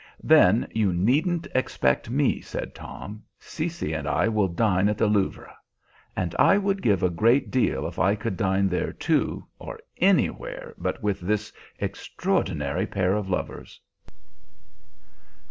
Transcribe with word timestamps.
"Then 0.23 0.67
you 0.71 0.91
needn't 0.91 1.45
expect 1.53 2.09
me," 2.09 2.41
said 2.41 2.73
Tom. 2.73 3.21
"Cecy 3.37 3.93
and 3.93 4.07
I 4.07 4.27
will 4.29 4.47
dine 4.47 4.89
at 4.89 4.97
the 4.97 5.05
Louvre." 5.05 5.55
And 6.15 6.33
I 6.39 6.57
would 6.57 6.81
give 6.81 7.03
a 7.03 7.09
good 7.11 7.51
deal 7.51 7.85
if 7.85 7.99
I 7.99 8.15
could 8.15 8.35
dine 8.35 8.67
there 8.67 8.93
too, 8.93 9.45
or 9.59 9.79
any 9.97 10.31
where 10.31 10.73
but 10.79 11.03
with 11.03 11.19
this 11.19 11.53
extraordinary 11.77 12.87
pair 12.87 13.13
of 13.13 13.29
lovers. 13.29 13.79